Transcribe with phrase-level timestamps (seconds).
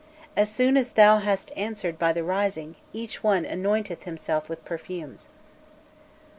[0.35, 5.29] As soon as thou hast answered by the rising, each one anointeth himself with perfumes.